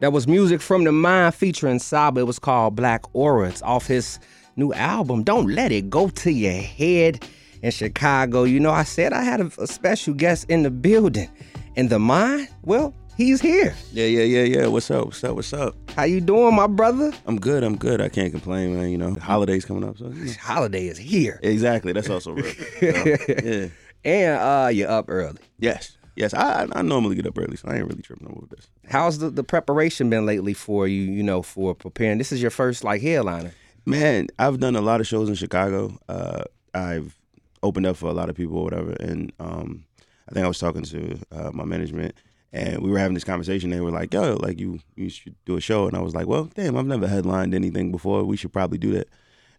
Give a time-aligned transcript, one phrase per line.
[0.00, 2.20] That was music from the mind featuring Saba.
[2.20, 3.48] It was called Black Aura.
[3.48, 4.18] It's off his
[4.56, 5.22] new album.
[5.22, 7.26] Don't let it go to your head
[7.62, 8.44] in Chicago.
[8.44, 11.30] You know, I said I had a, a special guest in the building.
[11.76, 13.74] In the mind, well, he's here.
[13.92, 14.66] Yeah, yeah, yeah, yeah.
[14.66, 15.06] What's up?
[15.06, 15.34] What's up?
[15.36, 15.74] What's up?
[15.94, 17.12] How you doing, my brother?
[17.26, 17.62] I'm good.
[17.64, 18.00] I'm good.
[18.00, 18.90] I can't complain, man.
[18.90, 20.32] You know, the holidays coming up, so you know.
[20.40, 21.38] Holiday is here.
[21.42, 21.92] exactly.
[21.92, 22.52] That's also real.
[22.82, 23.68] Yeah.
[24.04, 25.38] And uh you're up early.
[25.58, 25.95] Yes.
[26.16, 26.34] Yes.
[26.34, 28.68] I I- normally get up early, so I ain't really tripping over this.
[28.88, 32.18] How's the, the preparation been lately for you, you know, for preparing?
[32.18, 33.52] This is your first like headliner.
[33.84, 35.98] Man, I've done a lot of shows in Chicago.
[36.08, 37.16] Uh, I've
[37.62, 39.84] opened up for a lot of people or whatever, and um,
[40.28, 42.14] I think I was talking to uh, my management,
[42.52, 43.70] and we were having this conversation.
[43.70, 46.26] They were like, "Yo, like you, you should do a show," and I was like,
[46.26, 48.24] "Well, damn, I've never headlined anything before.
[48.24, 49.08] We should probably do that."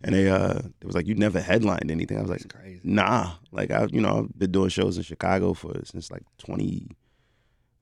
[0.04, 2.82] And they, uh, it was like, "You never headlined anything?" I was like, crazy.
[2.84, 6.88] "Nah, like I, you know, I've been doing shows in Chicago for since like twenty,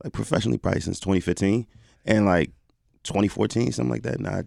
[0.03, 1.67] like professionally probably since 2015,
[2.05, 2.51] and like
[3.03, 4.15] 2014, something like that.
[4.15, 4.43] And I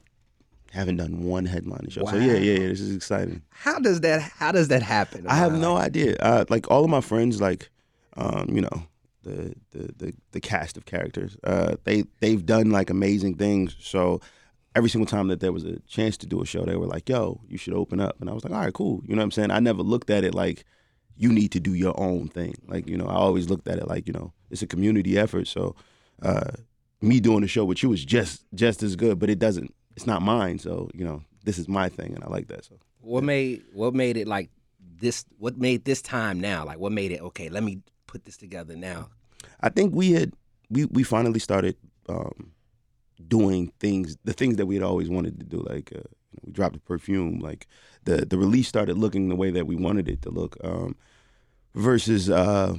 [0.71, 2.05] haven't done one headlining show.
[2.05, 3.43] So yeah, yeah, yeah, this is exciting.
[3.51, 5.27] How does that how does that happen?
[5.27, 6.17] I have no idea.
[6.17, 7.71] Uh, like all of my friends, like
[8.17, 8.83] um, you know,
[9.23, 13.77] the, the the the cast of characters, uh, they they've done like amazing things.
[13.81, 14.21] So
[14.75, 17.09] every single time that there was a chance to do a show, they were like,
[17.09, 19.25] "Yo, you should open up," and I was like, "All right, cool." You know what
[19.25, 19.51] I'm saying?
[19.51, 20.65] I never looked at it like
[21.17, 22.55] you need to do your own thing.
[22.67, 25.49] Like you know, I always looked at it like you know, it's a community effort.
[25.49, 25.75] So
[26.23, 26.53] uh,
[27.01, 29.75] me doing a show with you is just just as good, but it doesn't.
[29.97, 30.59] It's not mine.
[30.59, 32.65] So you know, this is my thing, and I like that.
[32.65, 32.77] So.
[33.01, 34.51] What made what made it like
[35.01, 36.65] this what made this time now?
[36.65, 39.09] Like what made it okay, let me put this together now.
[39.61, 40.33] I think we had
[40.71, 41.77] we we finally started
[42.09, 42.53] um,
[43.27, 45.59] doing things the things that we had always wanted to do.
[45.69, 46.03] Like uh,
[46.45, 47.41] we dropped the perfume.
[47.41, 47.67] Like
[48.05, 50.57] the the release started looking the way that we wanted it to look.
[50.63, 50.97] Um,
[51.75, 52.77] versus uh,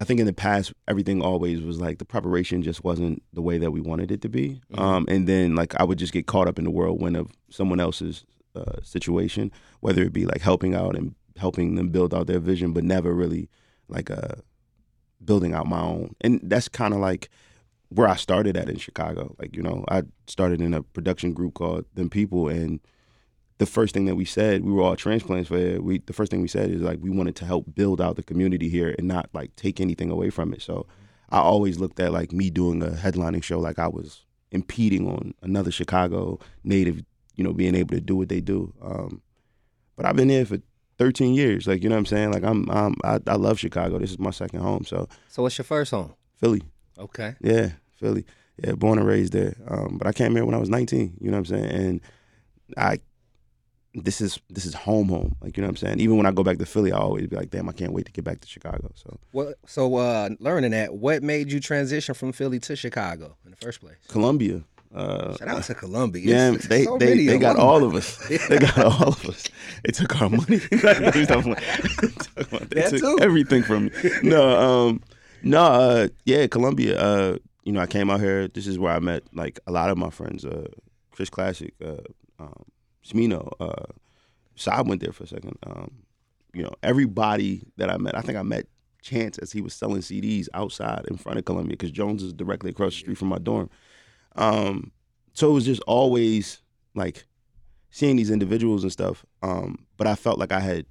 [0.00, 3.58] I think in the past everything always was like the preparation just wasn't the way
[3.58, 4.60] that we wanted it to be.
[4.72, 4.80] Mhm.
[4.80, 7.80] Um, and then like I would just get caught up in the whirlwind of someone
[7.80, 8.24] else's
[8.54, 12.72] uh, situation, whether it be like helping out and helping them build out their vision,
[12.72, 13.48] but never really
[13.88, 14.36] like uh,
[15.24, 16.14] building out my own.
[16.20, 17.28] And that's kind of like
[17.90, 19.34] where I started at in Chicago.
[19.38, 22.80] Like, you know, I started in a production group called Them People and
[23.60, 26.40] the first thing that we said, we were all transplants for we the first thing
[26.40, 29.28] we said is like we wanted to help build out the community here and not
[29.34, 30.62] like take anything away from it.
[30.62, 30.86] So
[31.28, 35.34] I always looked at like me doing a headlining show like I was impeding on
[35.42, 37.02] another Chicago native,
[37.36, 38.72] you know, being able to do what they do.
[38.82, 39.20] Um,
[39.94, 40.58] but I've been here for
[40.96, 41.66] 13 years.
[41.66, 42.32] Like, you know what I'm saying?
[42.32, 43.98] Like I'm, I'm I, I love Chicago.
[43.98, 44.86] This is my second home.
[44.86, 46.14] So So what's your first home?
[46.38, 46.62] Philly.
[46.98, 47.34] Okay.
[47.42, 48.24] Yeah, Philly.
[48.64, 49.54] Yeah, born and raised there.
[49.68, 51.16] Um, but I came here when I was 19.
[51.20, 51.64] You know what I'm saying?
[51.70, 52.00] And
[52.76, 52.98] I,
[53.94, 55.34] this is this is home, home.
[55.40, 56.00] Like you know what I'm saying.
[56.00, 58.06] Even when I go back to Philly, I always be like, damn, I can't wait
[58.06, 58.90] to get back to Chicago.
[58.94, 63.50] So What so uh learning that, what made you transition from Philly to Chicago in
[63.50, 63.96] the first place?
[64.08, 64.62] Columbia.
[64.94, 66.22] Uh, Shout out to Columbia.
[66.24, 68.16] yeah, It's- they so they, they got all of us.
[68.48, 69.46] They got all of us.
[69.84, 70.56] They took our money.
[70.56, 73.18] they That took too.
[73.20, 73.90] everything from me.
[74.22, 75.00] No, um,
[75.42, 77.00] no, uh, yeah, Columbia.
[77.00, 78.48] Uh, you know, I came out here.
[78.48, 80.44] This is where I met like a lot of my friends.
[80.44, 80.68] Uh,
[81.10, 82.02] Chris Classic, uh,
[82.38, 82.64] um,
[83.04, 83.52] Smino.
[83.60, 83.92] Uh,
[84.56, 85.56] Saba went there for a second.
[85.66, 85.90] Um,
[86.52, 88.16] you know, everybody that I met.
[88.16, 88.66] I think I met
[89.02, 92.70] Chance as he was selling CDs outside in front of Columbia because Jones is directly
[92.70, 93.70] across the street from my dorm.
[94.36, 94.92] Um,
[95.32, 96.62] so it was just always
[96.94, 97.24] like
[97.90, 99.24] seeing these individuals and stuff.
[99.42, 100.86] Um, but I felt like I had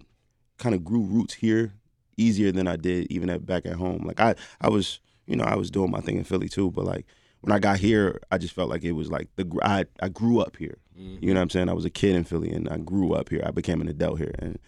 [0.57, 1.73] kind of grew roots here
[2.17, 4.03] easier than I did even at back at home.
[4.05, 6.71] Like I, I was, you know, I was doing my thing in Philly too.
[6.71, 7.05] But like
[7.41, 10.39] when I got here, I just felt like it was like the I, I grew
[10.39, 10.77] up here.
[10.99, 11.21] Mhm.
[11.21, 11.69] You know what I'm saying?
[11.69, 13.41] I was a kid in Philly and I grew up here.
[13.45, 14.59] I became an adult here, and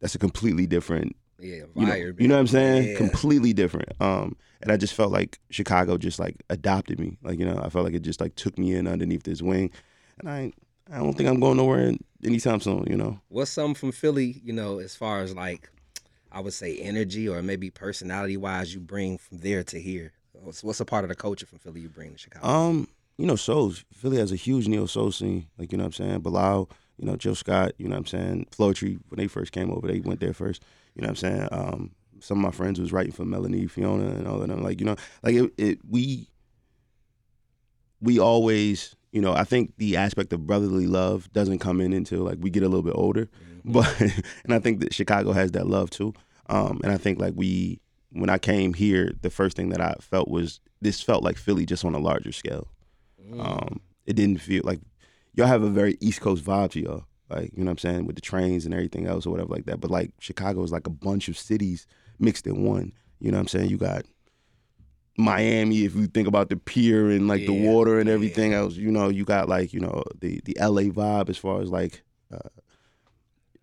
[0.00, 2.90] that's a completely different Yeah, you know, you know what I'm saying?
[2.90, 2.96] Yeah.
[2.96, 3.90] Completely different.
[4.00, 7.16] Um, and I just felt like Chicago just like adopted me.
[7.22, 9.70] Like you know, I felt like it just like took me in underneath this wing,
[10.18, 10.52] and I
[10.92, 11.92] I don't think I'm going nowhere
[12.24, 12.84] anytime soon.
[12.88, 15.70] You know, What's something from Philly, you know, as far as like
[16.30, 20.12] I would say energy or maybe personality wise you bring from there to here?
[20.32, 22.46] What's, what's a part of the culture from Philly you bring to Chicago?
[22.46, 23.84] um, you know, souls.
[23.92, 25.48] Philly has a huge neo soul scene.
[25.58, 26.20] Like you know what I'm saying?
[26.20, 27.72] Bilal, you know, Jill Scott.
[27.76, 28.46] You know what I'm saying?
[28.52, 30.62] Floetry when they first came over, they went there first.
[30.94, 31.48] You know what I'm saying?
[31.50, 34.62] Um, some of my friends was writing for Melanie, Fiona, and all of them.
[34.62, 36.28] Like you know, like it, it we
[38.00, 42.20] we always, you know, I think the aspect of brotherly love doesn't come in until
[42.20, 43.28] like we get a little bit older.
[43.64, 44.00] But
[44.44, 46.14] and I think that Chicago has that love too.
[46.48, 49.94] Um, and I think like we when I came here, the first thing that I
[50.00, 52.68] felt was this felt like Philly just on a larger scale.
[53.30, 53.44] Mm.
[53.44, 54.80] Um, it didn't feel like
[55.34, 57.04] y'all have a very East Coast vibe to y'all.
[57.28, 59.66] Like, you know what I'm saying, with the trains and everything else or whatever like
[59.66, 59.80] that.
[59.80, 61.86] But like Chicago is like a bunch of cities
[62.18, 62.92] mixed in one.
[63.20, 63.68] You know what I'm saying?
[63.68, 64.06] You got
[65.18, 68.14] Miami, if you think about the pier and like the water and yeah.
[68.14, 71.60] everything else, you know, you got like you know the the LA vibe as far
[71.60, 72.02] as like
[72.32, 72.48] uh,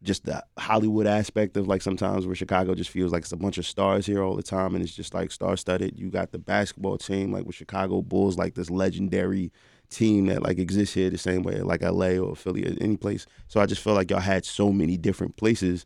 [0.06, 3.58] just the Hollywood aspect of like sometimes where Chicago just feels like it's a bunch
[3.58, 5.98] of stars here all the time and it's just like star studded.
[5.98, 9.52] You got the basketball team like with Chicago Bulls, like this legendary
[9.90, 13.26] team that like exists here the same way like LA or Philly or any place.
[13.48, 15.86] So I just felt like y'all had so many different places,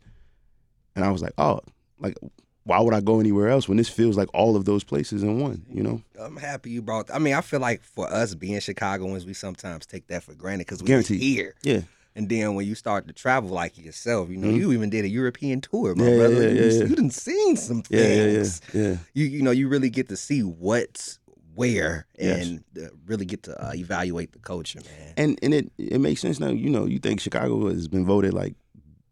[0.94, 1.60] and I was like, oh,
[1.98, 2.16] like
[2.64, 5.40] why would I go anywhere else when this feels like all of those places in
[5.40, 5.64] one?
[5.72, 7.12] You know, I'm happy you brought.
[7.12, 10.66] I mean, I feel like for us being Chicagoans, we sometimes take that for granted
[10.66, 11.54] because we're here.
[11.62, 11.80] yeah,
[12.16, 14.56] And then when you start to travel like yourself, you know, Mhm.
[14.56, 16.42] you even did a European tour, my Yeah, brother.
[16.42, 16.84] yeah, you, yeah, yeah.
[16.86, 18.60] you done seen some yeah, yeah, yeah, things.
[18.74, 18.96] yeah.
[19.14, 21.18] You you know, you really get to see what's
[21.54, 25.14] where and uh, really get to uh, evaluate the culture, man.
[25.16, 26.48] and and it it makes sense now.
[26.48, 28.54] You know, you think Chicago has been voted like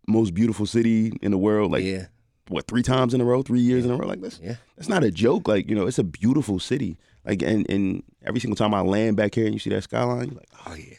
[0.07, 2.07] most beautiful city in the world, like yeah,
[2.49, 4.41] what three times in a row, three years in a row, like this.
[4.43, 4.57] yeah.
[4.77, 5.47] That's not a joke.
[5.49, 6.97] Like you know, it's a beautiful city.
[7.27, 10.29] Like and and every single time I land back here and you see that skyline,
[10.29, 10.95] you're like, Oh yeah,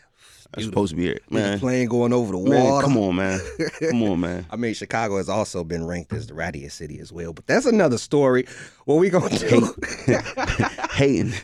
[0.56, 1.44] I'm supposed to be it, man.
[1.52, 1.60] man.
[1.60, 2.84] Plane going over the Man, water.
[2.88, 3.40] come on, man.
[3.90, 4.46] Come on, man.
[4.50, 7.68] I mean, Chicago has also been ranked as the rattiest city as well, but that's
[7.68, 8.48] another story.
[8.86, 9.76] What we gonna do?
[10.92, 11.34] Hating.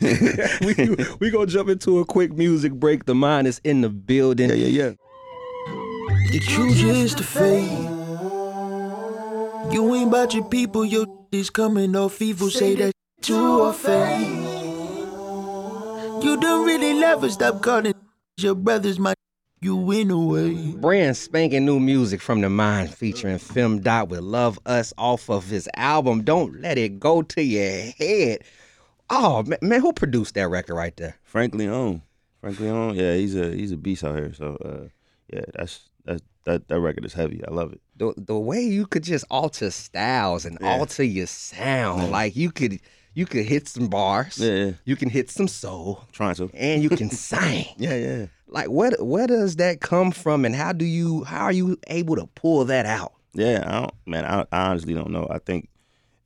[0.60, 3.04] we we gonna jump into a quick music break.
[3.04, 4.48] The mind is in the building.
[4.50, 4.92] yeah, yeah, yeah.
[6.32, 7.70] The truth is the fate.
[9.72, 12.50] You ain't about your people, your is coming off evil.
[12.50, 12.92] Say that
[13.22, 14.56] to a face.
[16.24, 17.94] You don't really love us, stop calling
[18.38, 19.14] your brothers, my
[19.62, 20.72] you win away.
[20.72, 25.68] Brand spanking new music from the mind featuring Femdot with Love Us off of his
[25.74, 26.22] album.
[26.22, 28.42] Don't let it go to your head.
[29.08, 31.16] Oh man, man who produced that record right there?
[31.22, 32.02] Frankly on.
[32.42, 32.94] Frankly on.
[32.94, 34.34] Yeah, he's a he's a beast out here.
[34.34, 34.88] So uh,
[35.32, 37.42] yeah, that's that's that that record is heavy.
[37.48, 37.80] I love it.
[37.96, 40.76] The the way you could just alter styles and Yeah.
[40.76, 42.10] alter your sound.
[42.10, 42.80] Like you could
[43.16, 44.38] you can hit some bars.
[44.38, 44.72] Yeah, yeah.
[44.84, 46.04] You can hit some soul.
[46.12, 46.50] Trying to.
[46.52, 47.64] And you can sing.
[47.78, 48.26] Yeah, yeah.
[48.46, 52.16] Like where where does that come from and how do you how are you able
[52.16, 53.14] to pull that out?
[53.32, 54.24] Yeah, I don't, man.
[54.26, 55.26] I, I honestly don't know.
[55.30, 55.70] I think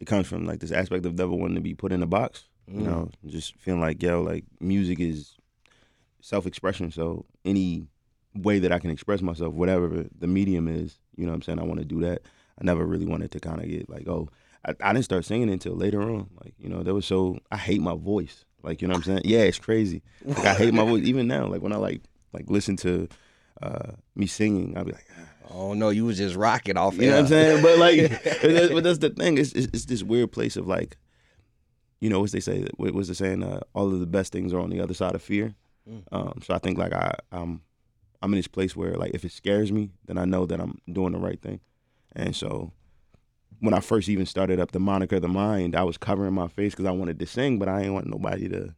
[0.01, 2.45] it comes from like this aspect of never wanting to be put in a box.
[2.67, 2.87] You mm.
[2.87, 5.37] know, just feeling like yo, like music is
[6.21, 6.91] self-expression.
[6.91, 7.87] So any
[8.35, 11.61] way that I can express myself, whatever the medium is, you know, what I'm saying
[11.61, 12.23] I want to do that.
[12.61, 14.29] I never really wanted to kind of get like, oh,
[14.65, 16.29] I, I didn't start singing until later on.
[16.43, 18.45] Like, you know, there was so I hate my voice.
[18.63, 19.23] Like, you know what I'm saying?
[19.25, 20.03] Yeah, it's crazy.
[20.25, 21.47] Like I hate my voice even now.
[21.47, 22.03] Like when I like
[22.33, 23.09] like listen to
[23.63, 25.07] uh, me singing, I'll be like.
[25.53, 27.63] Oh no, you was just rocking off You know what I'm saying?
[27.63, 29.37] But like, but, that's, but that's the thing.
[29.37, 30.97] It's, it's it's this weird place of like,
[32.01, 32.67] you know, what they say?
[32.77, 33.43] What was the saying?
[33.43, 35.55] Uh, all of the best things are on the other side of fear.
[35.89, 36.03] Mm.
[36.13, 37.63] Um, so I think like I I'm
[38.23, 40.79] I'm in this place where like if it scares me, then I know that I'm
[40.91, 41.61] doing the right thing.
[42.15, 42.73] And so
[43.61, 46.73] when I first even started up the moniker the mind, I was covering my face
[46.73, 48.75] because I wanted to sing, but I didn't want nobody to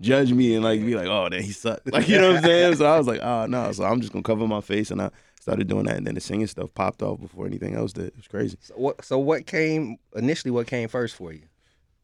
[0.00, 1.86] judge me and like be like, oh, that he sucked.
[1.92, 2.76] Like you know what I'm saying?
[2.76, 3.72] So I was like, oh no.
[3.72, 6.20] So I'm just gonna cover my face, and I started doing that, and then the
[6.20, 8.06] singing stuff popped off before anything else did.
[8.06, 8.58] It was crazy.
[8.60, 11.42] So what so what came initially what came first for you?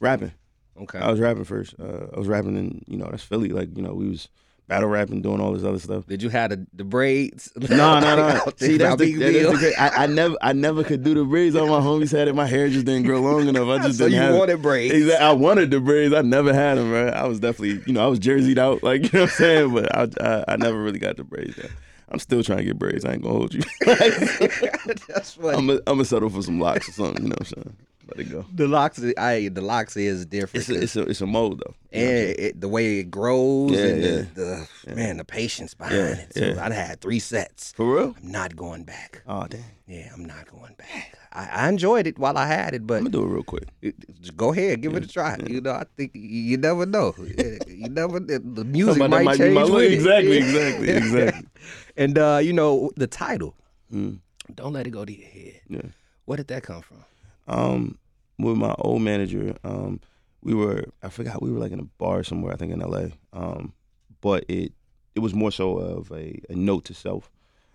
[0.00, 0.32] Rapping.
[0.80, 0.98] Okay.
[0.98, 1.74] I was rapping first.
[1.78, 3.50] Uh, I was rapping in you know that's Philly.
[3.50, 4.28] Like you know we was
[4.68, 6.06] battle rapping, doing all this other stuff.
[6.06, 7.50] Did you have the, the braids?
[7.56, 8.40] No, no, no.
[8.56, 11.56] See, that's the, that is the I, I never, I never could do the braids.
[11.56, 12.34] All my homies had it.
[12.34, 13.66] My hair just didn't grow long enough.
[13.68, 14.38] I just so didn't you have it.
[14.38, 14.94] wanted braids.
[14.94, 15.26] Exactly.
[15.26, 16.14] I wanted the braids.
[16.14, 17.12] I never had them, right?
[17.12, 19.74] I was definitely, you know, I was jerseyed out, like you know what I'm saying.
[19.74, 21.56] But I, I, I never really got the braids.
[21.56, 21.68] Though.
[22.10, 23.04] I'm still trying to get braids.
[23.04, 23.62] I ain't gonna hold you.
[23.86, 25.58] That's funny.
[25.58, 27.22] I'm gonna settle for some locks or something.
[27.24, 27.76] You know what I'm saying?
[28.08, 28.46] Let it go.
[28.54, 30.68] the locks, I the locks is different.
[30.68, 31.74] It's a, it's a, it's a mode though.
[31.92, 34.08] And it, the way it grows Yeah, and yeah.
[34.34, 36.30] the, the man, the patience behind Yeah, it.
[36.34, 36.44] Too.
[36.56, 36.66] yeah.
[36.66, 37.72] I had three sets.
[37.72, 38.14] For real?
[38.22, 39.22] I'm not going back.
[39.26, 39.62] Oh damn.
[39.86, 41.16] Yeah, I'm not going back.
[41.32, 43.68] I, I enjoyed it while I had it, but I'm gonna do it real quick.
[43.82, 45.36] it- go ahead, give it a try.
[45.46, 47.14] You know, I think you never know.
[47.18, 49.92] you never the the music Somebody might, might change with it.
[49.92, 51.48] Exactly, exactly, exactly.
[51.96, 53.54] and uh, you know the title.
[53.92, 54.18] Mm,
[54.54, 55.60] Don't let it go to your head.
[55.68, 55.82] yeah.
[56.26, 57.04] Where did that come from?
[57.48, 57.98] Um,
[58.38, 60.00] with my old manager, um,
[60.42, 63.12] we were I forgot we were like in a bar somewhere I think in L.A.
[63.32, 63.72] Um,
[64.20, 64.72] but it
[65.14, 67.30] it was more so of a, a note to self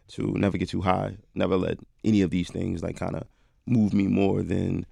[0.10, 3.24] to never get too high, never let any of these things like kind of
[3.66, 4.86] move me more than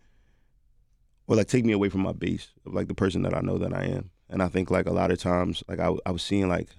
[1.27, 3.57] or like take me away from my base of like the person that I know
[3.57, 4.09] that I am.
[4.29, 6.69] And I think like a lot of times like I I was seeing like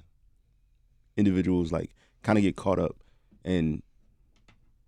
[1.16, 2.96] individuals like kind of get caught up
[3.44, 3.82] in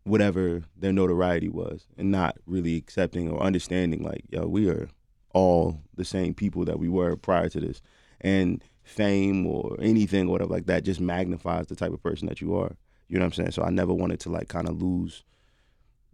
[0.04, 4.88] whatever their notoriety was and not really accepting or understanding like yo we are
[5.32, 7.82] all the same people that we were prior to this.
[8.20, 12.40] And fame or anything or whatever like that just magnifies the type of person that
[12.40, 12.76] you are.
[13.08, 13.50] You know what i'm saying?
[13.52, 15.24] So i never wanted to like kind of lose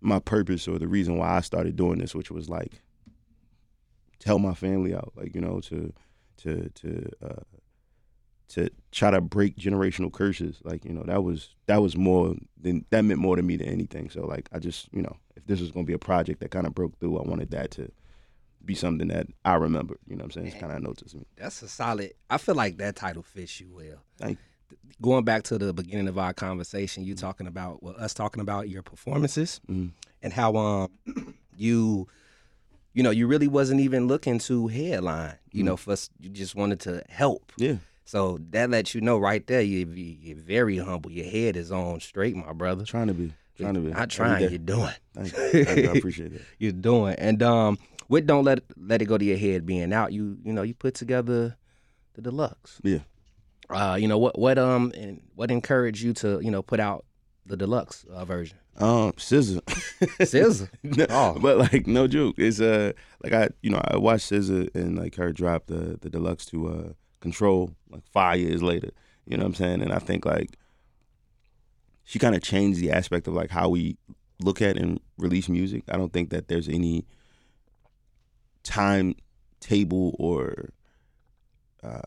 [0.01, 2.81] my purpose or the reason why i started doing this which was like
[4.21, 5.93] to help my family out, like you know, to
[6.39, 7.43] to to uh,
[8.51, 10.61] to try to break generational curses.
[10.65, 13.69] Like you know, that was that was more than that meant more to me than
[13.69, 14.11] anything.
[14.11, 16.67] So like I just you know, if this was gonna be a project that kind
[16.67, 17.91] of broke through, I wanted that to
[18.65, 19.97] be something that I remember.
[20.07, 20.47] You know what I'm saying?
[20.49, 21.25] It's kind of noticed me.
[21.37, 22.13] That's a solid.
[22.29, 24.03] I feel like that title fits you well.
[24.19, 24.39] Thank
[25.03, 28.69] Going back to the beginning of our conversation, you talking about well, us talking about
[28.69, 29.93] your performances Mhm.
[30.23, 30.91] and how um
[31.57, 32.07] you
[32.93, 35.35] you know you really wasn't even looking to headline.
[35.53, 37.53] You know, for you just wanted to help.
[37.57, 37.77] Yeah.
[38.05, 41.11] So that lets you know right there you you're very humble.
[41.11, 42.85] Your head is on straight, my brother.
[42.85, 43.33] Trying to be.
[43.59, 43.91] Trying to be.
[43.91, 44.91] Not trying, you're doing.
[45.15, 45.65] Thank you.
[45.65, 45.91] Thank you.
[45.91, 46.43] I appreciate it.
[46.59, 47.15] You're doing.
[47.17, 47.79] And um
[48.09, 50.75] with don't let let it go to your head being out, you you know, you
[50.75, 51.57] put together
[52.15, 52.81] the deluxe.
[52.83, 53.01] Yeah.
[53.69, 57.05] Uh, you know what what um and what encouraged you to you know put out
[57.47, 58.57] the deluxe uh, version?
[58.79, 59.61] Um, scissor.
[60.21, 60.69] SZA.
[60.83, 61.39] No, Oh.
[61.41, 62.37] But like no joke.
[62.39, 62.93] It's uh
[63.23, 66.69] like I you know I watched SZA and like her drop the the deluxe to
[66.69, 68.91] uh Control like five years later.
[69.27, 69.83] You know what I'm saying?
[69.83, 70.57] And I think like
[72.05, 73.97] she kind of changed the aspect of like how we
[74.41, 75.85] look at and release music.
[75.89, 77.05] I don't think that there's any
[78.63, 80.71] timetable or
[81.83, 82.01] uh,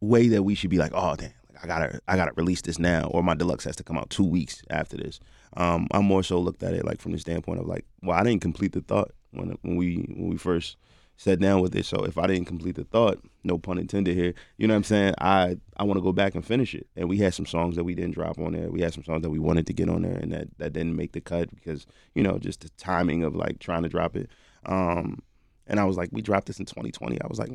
[0.00, 1.32] way that we should be like, oh damn,
[1.62, 4.24] I gotta I gotta release this now, or my deluxe has to come out two
[4.24, 5.20] weeks after this.
[5.56, 8.22] Um, I more so looked at it like from the standpoint of like, well, I
[8.22, 10.76] didn't complete the thought when when we when we first
[11.16, 11.84] sat down with it.
[11.86, 14.84] So if I didn't complete the thought, no pun intended here, you know what I'm
[14.84, 15.14] saying?
[15.18, 16.86] I I want to go back and finish it.
[16.96, 18.70] And we had some songs that we didn't drop on there.
[18.70, 20.96] We had some songs that we wanted to get on there and that that didn't
[20.96, 24.28] make the cut because you know just the timing of like trying to drop it.
[24.66, 25.22] Um,
[25.66, 27.20] and I was like, we dropped this in 2020.
[27.22, 27.50] I was like,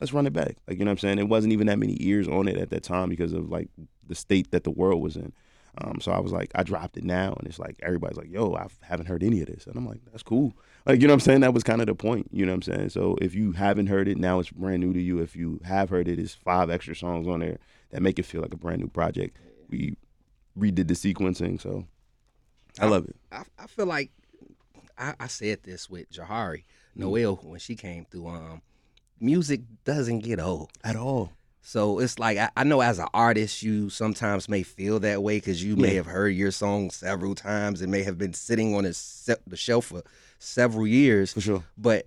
[0.00, 0.56] let's run it back.
[0.68, 1.18] Like you know what I'm saying?
[1.18, 3.68] It wasn't even that many ears on it at that time because of like
[4.06, 5.32] the state that the world was in.
[5.78, 8.54] Um, so I was like, I dropped it now, and it's like everybody's like, "Yo,
[8.54, 10.54] I haven't heard any of this," and I'm like, "That's cool."
[10.86, 11.40] Like you know what I'm saying?
[11.40, 12.28] That was kind of the point.
[12.32, 12.90] You know what I'm saying?
[12.90, 15.18] So if you haven't heard it now, it's brand new to you.
[15.18, 17.58] If you have heard it, it's five extra songs on there
[17.90, 19.36] that make it feel like a brand new project.
[19.68, 19.96] We
[20.56, 21.86] redid the sequencing, so
[22.78, 23.16] I love it.
[23.32, 24.10] I, I feel like
[24.96, 26.64] I, I said this with Jahari
[26.94, 28.28] Noel when she came through.
[28.28, 28.62] Um,
[29.20, 30.70] music doesn't get old.
[30.82, 31.32] At all.
[31.66, 35.38] So it's like I, I know as an artist, you sometimes may feel that way
[35.38, 37.80] because you may have heard your song several times.
[37.80, 40.02] It may have been sitting on the, se- the shelf for
[40.38, 41.32] several years.
[41.32, 41.64] For sure.
[41.78, 42.04] But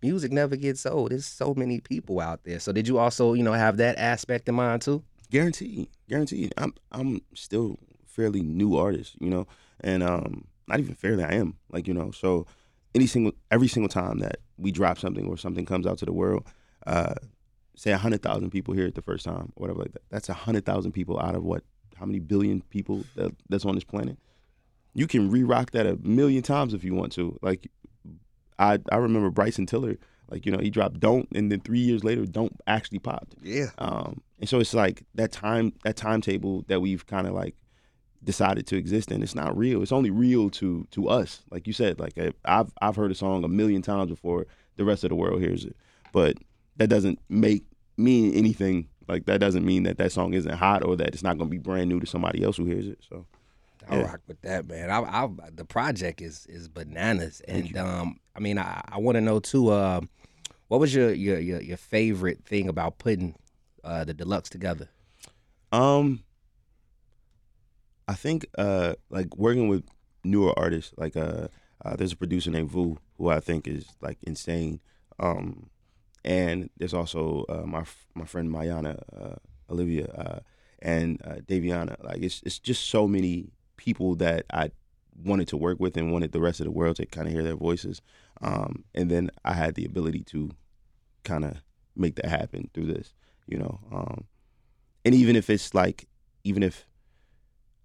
[0.00, 1.10] music never gets old.
[1.10, 2.60] There's so many people out there.
[2.60, 5.02] So did you also, you know, have that aspect in mind too?
[5.28, 6.54] Guaranteed, guaranteed.
[6.56, 9.48] I'm I'm still fairly new artist, you know,
[9.80, 11.24] and um, not even fairly.
[11.24, 12.12] I am like you know.
[12.12, 12.46] So
[12.94, 16.12] any single every single time that we drop something or something comes out to the
[16.12, 16.44] world,
[16.86, 17.14] uh,
[17.80, 20.02] say a hundred thousand people hear it the first time or whatever like that.
[20.10, 21.62] That's a hundred thousand people out of what?
[21.96, 24.18] How many billion people that, that's on this planet?
[24.92, 27.38] You can re-rock that a million times if you want to.
[27.40, 27.70] Like
[28.58, 29.96] I I remember Bryson Tiller,
[30.30, 33.34] like you know he dropped "Don't" and then three years later "Don't" actually popped.
[33.42, 33.70] Yeah.
[33.78, 37.54] Um, and so it's like that time that timetable that we've kind of like
[38.22, 39.22] decided to exist in.
[39.22, 39.82] It's not real.
[39.82, 41.44] It's only real to to us.
[41.50, 44.46] Like you said, like I've I've heard a song a million times before
[44.76, 45.76] the rest of the world hears it,
[46.12, 46.36] but
[46.76, 47.64] that doesn't make
[48.02, 48.88] mean anything.
[49.08, 51.50] Like that doesn't mean that that song isn't hot or that it's not going to
[51.50, 52.98] be brand new to somebody else who hears it.
[53.08, 53.26] So
[53.88, 54.02] I Yeah.
[54.04, 54.90] rock with that, man.
[54.90, 59.20] I, I the project is is bananas, and um, I mean, I, I want to
[59.20, 59.70] know too.
[59.70, 60.02] Uh,
[60.68, 63.34] what was your, your your your favorite thing about putting
[63.82, 64.88] uh, the deluxe together?
[65.72, 66.22] Um,
[68.06, 69.84] I think uh like working with
[70.24, 71.48] newer artists, like uh,
[71.84, 74.80] uh there's a producer named Vu who I think is like insane.
[75.18, 75.70] Um,
[76.24, 77.84] and there's also uh, my
[78.14, 79.36] my friend Mayana uh,
[79.70, 80.40] Olivia uh,
[80.80, 82.02] and uh, Daviana.
[82.02, 84.70] Like it's it's just so many people that I
[85.24, 87.42] wanted to work with and wanted the rest of the world to kind of hear
[87.42, 88.00] their voices.
[88.40, 90.50] Um, and then I had the ability to
[91.24, 91.62] kind of
[91.96, 93.14] make that happen through this,
[93.46, 93.80] you know.
[93.92, 94.24] Um,
[95.04, 96.06] and even if it's like,
[96.44, 96.86] even if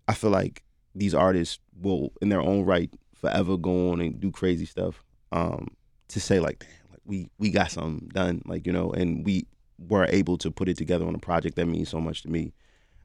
[0.07, 0.63] I feel like
[0.93, 5.75] these artists will, in their own right, forever go on and do crazy stuff, um,
[6.09, 9.45] to say like, damn, we we got something done, like you know, and we
[9.77, 12.53] were able to put it together on a project that means so much to me.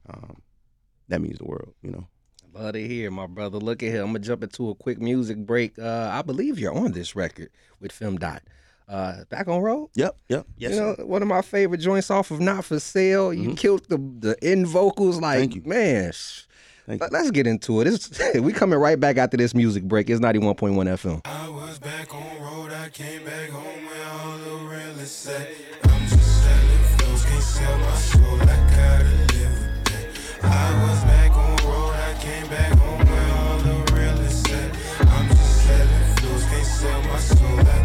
[0.09, 0.37] Um,
[1.09, 2.07] that means the world, you know.
[2.53, 3.57] Love to hear, my brother.
[3.59, 4.01] Look at here.
[4.01, 5.77] I'm gonna jump into a quick music break.
[5.79, 8.39] Uh, I believe you're on this record with Femdot.
[8.89, 9.89] Uh, back on road.
[9.95, 10.71] Yep, yep, yes.
[10.73, 11.05] you know, sir.
[11.05, 13.33] one of my favorite joints off of Not for Sale.
[13.33, 13.57] You Mhm.
[13.57, 15.21] killed the the end vocals.
[15.21, 15.61] Like, Thank you.
[15.65, 16.11] man.
[16.11, 16.50] sh- Thank
[16.87, 17.87] let- Let's get into it.
[17.87, 18.09] It's,
[18.39, 20.09] we coming right back after this music break.
[20.09, 21.21] It's 91.1 FM.
[21.25, 25.47] I was back on road, I came back home where all the real estate.
[25.83, 30.43] I'm just selling flows, can't sell my soul, I gotta live with that.
[30.43, 34.71] I was back on road, I came back home where all the real estate.
[34.99, 37.80] I'm just selling flows, can't sell my soul, I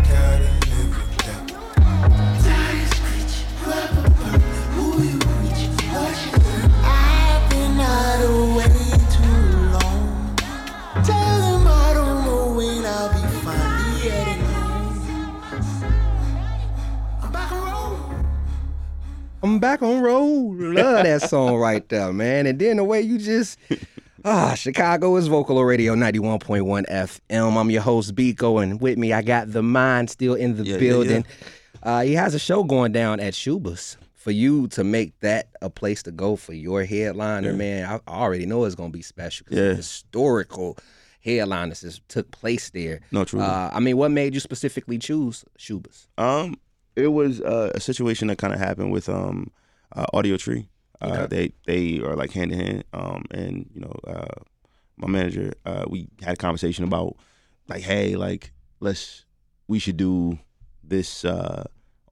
[20.96, 22.46] Love that song right there, man.
[22.46, 23.58] And then the way you just
[24.24, 27.60] ah, Chicago is Vocalo Radio 91.1 FM.
[27.60, 30.74] I'm your host Biko, and with me I got the mind still in the Yeah,
[30.74, 31.26] yeah, building.
[31.82, 33.96] Uh, he has a show going down at Schubas.
[34.14, 38.44] For you to make that a place to go for your headliner, man, I, already
[38.44, 39.46] know it's gonna be special.
[39.50, 39.74] Yeah.
[39.74, 40.76] historical
[41.20, 43.02] headliners just took place there.
[43.12, 43.40] No, true.
[43.40, 46.08] Uh, I mean, what made you specifically choose Schubas?
[46.18, 46.58] Um,
[46.96, 49.52] it was uh, a situation that kind of happened with um,
[49.94, 50.66] uh, Audiotree.
[51.00, 52.84] Uh, They they are like hand in hand.
[52.92, 54.42] Um, and you know, uh,
[54.96, 57.16] my manager, uh, we had a conversation about
[57.68, 59.24] like, hey, like let's
[59.68, 60.38] we should do
[60.82, 61.64] this uh,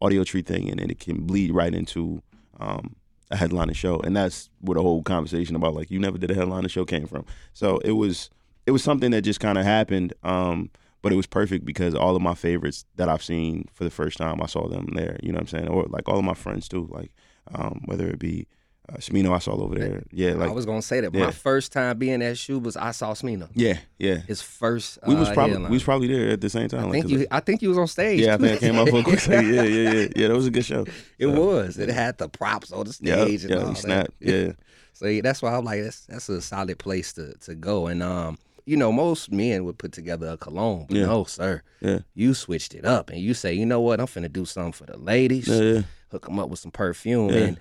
[0.03, 2.23] Audiotree thing, and then it can bleed right into
[2.61, 2.97] um,
[3.31, 6.35] a headliner show, and that's where the whole conversation about like you never did a
[6.35, 7.25] headliner show came from.
[7.53, 8.31] So it was
[8.67, 10.12] it was something that just kind of happened.
[10.23, 10.71] Um,
[11.03, 14.17] but it was perfect because all of my favorites that I've seen for the first
[14.17, 15.19] time, I saw them there.
[15.23, 15.69] You know what I'm saying?
[15.69, 17.12] Or like all of my friends too, like
[17.55, 18.47] um, whether it be
[18.88, 20.03] uh, Smino, I saw over there.
[20.12, 21.25] Yeah, like I was gonna say that yeah.
[21.26, 23.49] my first time being at Schubas, I saw Smino.
[23.55, 24.17] yeah, yeah.
[24.17, 24.99] His first.
[25.07, 25.71] We was uh, probably headline.
[25.71, 26.81] we was probably there at the same time.
[26.81, 27.26] I like, think 'cause you.
[27.31, 28.21] I think you was on stage.
[28.21, 29.26] yeah, I think I came out for a quick.
[29.26, 30.29] Yeah, yeah, yeah, yeah.
[30.29, 30.85] That was a good show.
[31.19, 31.79] It was.
[31.79, 34.11] It had the props on the Yeah, stage and yeah, all snapped.
[34.21, 34.53] Yeah,
[34.93, 37.87] So yeah, that's why I'm like, that's that's a solid place to to go.
[37.87, 38.37] And um,
[38.67, 41.07] you know, most men would put together a cologne, but Yeah.
[41.07, 44.31] no, sir, yeah, you switched it up and you say, you know what, I'm finna
[44.33, 45.49] do something for the ladies.
[45.49, 45.83] yeah, yeah.
[46.11, 47.31] Hook them up with some perfume.
[47.31, 47.37] Yeah.
[47.47, 47.61] And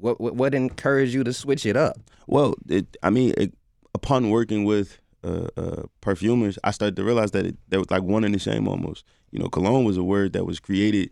[0.00, 1.98] what, what what encouraged you to switch it up?
[2.26, 3.54] Well, it, I mean, it,
[3.94, 8.02] upon working with uh, uh, perfumers, I started to realize that it, that was like
[8.02, 9.04] one and the same almost.
[9.30, 11.10] You know, cologne was a word that was created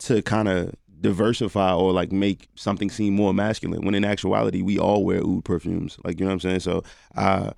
[0.00, 3.84] to kind of diversify or like make something seem more masculine.
[3.84, 5.98] When in actuality, we all wear oud perfumes.
[6.04, 6.60] Like you know what I'm saying.
[6.60, 6.82] So
[7.16, 7.52] I,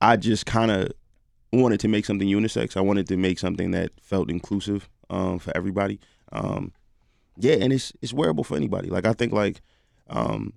[0.00, 0.92] I just kind of
[1.52, 2.76] wanted to make something unisex.
[2.76, 6.00] I wanted to make something that felt inclusive um, for everybody.
[6.32, 6.72] Um,
[7.38, 8.88] yeah, and it's it's wearable for anybody.
[8.88, 9.60] Like I think like.
[10.08, 10.52] Um,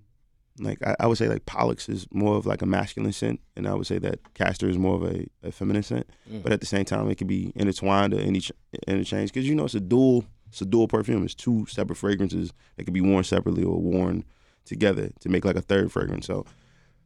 [0.61, 3.65] like I, I would say like Pollux is more of like a masculine scent, and
[3.65, 6.07] I would say that Castor is more of a, a feminine scent.
[6.43, 8.41] But at the same time, it can be intertwined or any
[8.85, 11.23] interchanged because you know it's a dual it's a dual perfume.
[11.23, 14.25] It's two separate fragrances that can be worn separately or worn
[14.65, 16.27] together to make like a third fragrance.
[16.27, 16.45] So,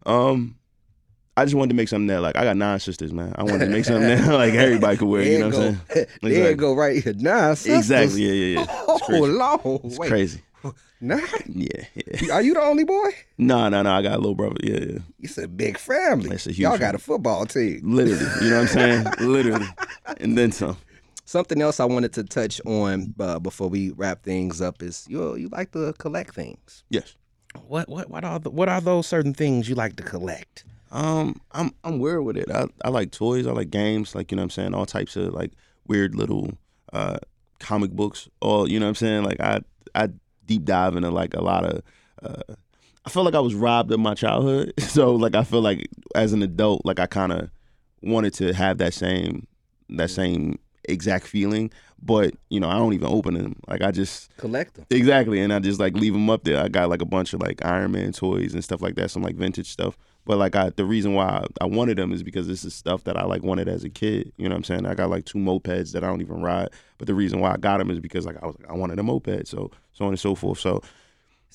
[0.06, 0.58] um,
[1.36, 3.34] I just wanted to make something that like I got nine sisters, man.
[3.36, 5.24] I wanted to make something that like everybody could wear.
[5.24, 5.80] You know what I'm saying?
[6.22, 6.56] there you Exactly.
[6.56, 7.14] go, right here.
[7.18, 8.22] Nah, Exactly.
[8.24, 8.66] Yeah, yeah, yeah.
[8.88, 9.28] Oh, It's crazy.
[9.32, 9.82] Lord.
[9.86, 10.42] It's Wait, crazy.
[11.02, 11.20] Nah.
[11.48, 12.34] Yeah, yeah.
[12.34, 13.10] Are you the only boy?
[13.38, 13.92] No, no, no.
[13.92, 14.56] I got a little brother.
[14.64, 15.00] Yeah, yeah.
[15.20, 16.30] It's a big family.
[16.36, 16.96] It's a huge Y'all got family.
[16.96, 17.82] a football team.
[17.84, 18.24] Literally.
[18.42, 19.06] You know what I'm saying?
[19.20, 19.68] Literally.
[20.18, 20.78] And then some.
[21.26, 25.36] Something else I wanted to touch on uh, before we wrap things up is you
[25.36, 26.84] you like to collect things.
[26.90, 27.16] Yes.
[27.68, 30.64] What what what are the, what are those certain things you like to collect?
[30.94, 32.50] Um, I'm I'm weird with it.
[32.52, 33.48] I, I like toys.
[33.48, 34.14] I like games.
[34.16, 34.74] Like you know what I'm saying.
[34.76, 35.52] All types of like
[35.88, 36.52] weird little
[36.94, 37.18] uh
[37.60, 38.30] comic books.
[38.42, 39.24] All you know what I'm saying.
[39.24, 39.62] Like I
[39.96, 40.10] I
[40.46, 41.82] deep dive into like a lot of.
[42.22, 42.54] uh
[43.06, 44.74] I feel like I was robbed of my childhood.
[44.80, 47.50] So like I feel like as an adult, like I kind of
[48.02, 49.48] wanted to have that same
[49.90, 51.72] that same exact feeling.
[52.02, 53.56] But you know I don't even open them.
[53.68, 54.86] Like I just Collect them.
[54.92, 56.62] Exactly, and I just like leave them up there.
[56.64, 59.24] I got like a bunch of like Iron Man toys and stuff like that, some
[59.24, 59.98] like vintage stuff.
[60.26, 63.18] But like I, the reason why I, wanted them is because this is stuff that
[63.18, 64.32] I like wanted as a kid.
[64.38, 64.86] You know what I'm saying?
[64.86, 66.70] I got like two mopeds that I don't even ride.
[66.98, 69.00] But the reason why I got them is because like I was like I wanted
[69.00, 70.60] a moped, so so on and so forth.
[70.60, 70.82] So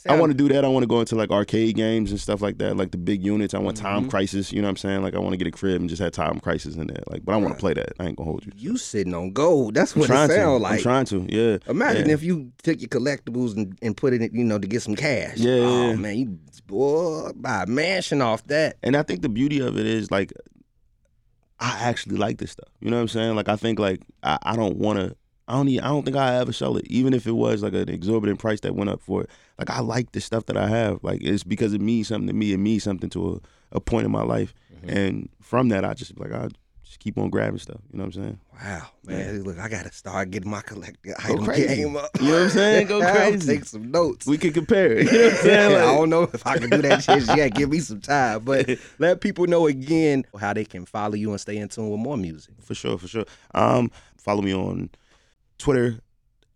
[0.06, 0.64] I want to do that.
[0.64, 3.24] I want to go into like arcade games and stuff like that, like the big
[3.24, 3.54] units.
[3.54, 4.10] I want Time mm-hmm.
[4.10, 4.52] Crisis.
[4.52, 5.02] You know what I'm saying?
[5.02, 7.02] Like I want to get a crib and just have Time Crisis in there.
[7.08, 7.92] Like, but I want to play that.
[7.98, 8.52] I ain't gonna hold you.
[8.56, 9.74] You sitting on gold.
[9.74, 10.74] That's what it sounds like.
[10.74, 11.26] I'm trying to.
[11.28, 11.58] Yeah.
[11.66, 12.14] Imagine yeah.
[12.14, 14.94] if you took your collectibles and, and put it in, you know, to get some
[14.94, 15.38] cash.
[15.38, 15.96] Yeah, yeah, Oh yeah.
[15.96, 18.76] man, you boy buy a mansion off that.
[18.82, 20.32] And I think the beauty of it is like
[21.60, 22.68] I actually like this stuff.
[22.80, 23.34] You know what I'm saying?
[23.34, 25.16] Like I think like I, I don't want to.
[25.48, 25.66] I don't.
[25.66, 28.38] Need, I don't think I ever sell it, even if it was like an exorbitant
[28.38, 29.30] price that went up for it.
[29.58, 31.02] Like I like the stuff that I have.
[31.02, 32.52] Like it's because it means something to me.
[32.52, 33.40] It means something to
[33.72, 34.54] a, a point in my life,
[34.86, 36.48] and from that, I just like I
[36.84, 37.80] just keep on grabbing stuff.
[37.92, 38.40] You know what I'm saying?
[38.62, 42.10] Wow, man, look, I gotta start getting my collector item game up.
[42.20, 42.86] You know what I'm saying?
[42.86, 43.56] Go crazy.
[43.56, 44.26] Take some notes.
[44.26, 44.98] We can compare.
[45.02, 45.76] You know what I'm saying?
[45.76, 47.54] I don't know if I can do that shit yet.
[47.54, 51.40] Give me some time, but let people know again how they can follow you and
[51.40, 52.54] stay in tune with more music.
[52.60, 53.24] for sure, for sure.
[53.54, 54.90] Um, follow me on
[55.58, 56.00] Twitter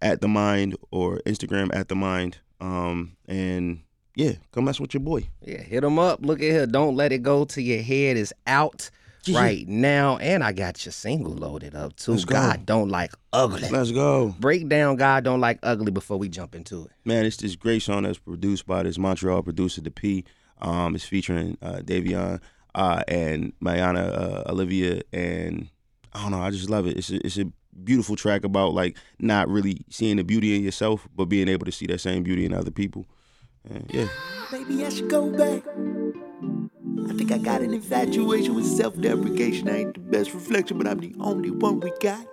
[0.00, 2.38] at the mind or Instagram at the mind.
[2.60, 3.80] Um, and
[4.16, 5.28] yeah, come mess with your boy.
[5.44, 6.24] Yeah, hit them up.
[6.24, 6.66] Look at here.
[6.66, 8.90] Don't let it go to your head is out
[9.24, 9.40] Yeah.
[9.40, 10.16] right now.
[10.18, 12.12] And I got your single loaded up too.
[12.12, 12.34] Let's go.
[12.34, 13.68] God don't like ugly.
[13.70, 16.90] Let's go, Break down God don't like ugly before we jump into it.
[17.04, 17.24] man.
[17.24, 20.24] It's this great song that's produced by this Montreal producer, The P.
[20.60, 22.40] Um, it's featuring uh, Davion
[22.74, 24.06] uh, and Mayana
[24.46, 25.68] uh, Olivia, and
[26.12, 26.40] I don't know.
[26.40, 26.96] I just love it.
[26.96, 27.46] It's a, it's a
[27.84, 31.72] beautiful track about like not really seeing the beauty in yourself, but being able to
[31.72, 33.06] see that same beauty in other people.
[33.68, 34.08] And yeah.
[34.50, 35.62] Maybe I should go back.
[37.08, 39.68] I think I got an infatuation with self-deprecation.
[39.68, 42.26] I ain't the best reflection, but I'm the only one we got.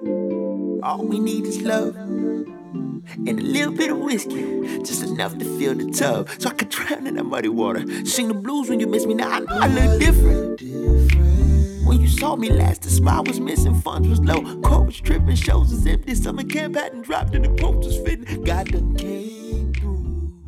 [0.84, 5.76] All we need is love and a little bit of whiskey, just enough to fill
[5.76, 7.84] the tub, so I could drown in that muddy water.
[8.06, 9.16] Sing the blues when you miss me.
[9.16, 11.49] Now I know I look different.
[11.90, 15.72] When you saw me last, the smile was missing, funds was low, was tripping, shows
[15.72, 16.14] was empty.
[16.14, 18.44] Summer camp hadn't dropped, and the quotes was fitting.
[18.44, 19.96] God done came through.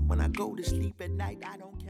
[0.05, 1.80] When I go to sleep at night, I don't.